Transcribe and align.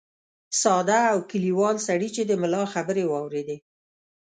ساده 0.61 0.99
او 1.13 1.19
کلیوال 1.29 1.75
سړي 1.87 2.09
چې 2.15 2.21
د 2.25 2.31
ملا 2.41 2.63
خبرې 2.73 3.03
واورېدې. 3.07 3.57